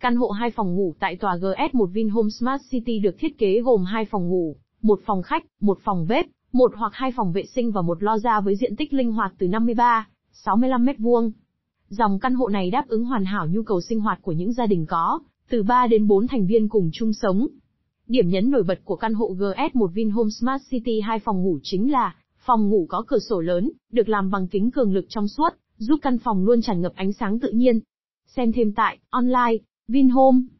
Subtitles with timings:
[0.00, 3.84] Căn hộ hai phòng ngủ tại tòa GS1 Vinhome Smart City được thiết kế gồm
[3.84, 7.72] hai phòng ngủ, một phòng khách, một phòng bếp, một hoặc hai phòng vệ sinh
[7.72, 10.08] và một loza với diện tích linh hoạt từ 53,
[10.44, 11.30] 65m2.
[11.88, 14.66] Dòng căn hộ này đáp ứng hoàn hảo nhu cầu sinh hoạt của những gia
[14.66, 17.46] đình có từ 3 đến 4 thành viên cùng chung sống.
[18.06, 21.92] Điểm nhấn nổi bật của căn hộ GS1 Vinhome Smart City hai phòng ngủ chính
[21.92, 22.14] là
[22.46, 25.96] phòng ngủ có cửa sổ lớn, được làm bằng kính cường lực trong suốt, giúp
[26.02, 27.80] căn phòng luôn tràn ngập ánh sáng tự nhiên.
[28.26, 29.56] Xem thêm tại online
[29.90, 30.50] Vinhome